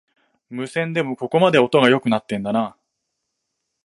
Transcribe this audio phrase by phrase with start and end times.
[0.49, 2.75] 無線でもここまで音が良くなってんだな